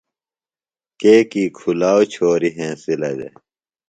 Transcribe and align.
کیکی 0.99 1.43
کُھلاؤ 1.57 2.01
چھوریۡ 2.11 2.53
ہنسِلہ 2.57 3.11
دےۡ۔ 3.17 3.35